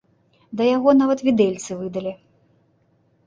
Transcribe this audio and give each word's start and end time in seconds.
Да 0.59 0.63
яго 0.69 0.89
нават 1.01 1.19
відэльцы 1.27 1.77
выдалі! 1.81 2.13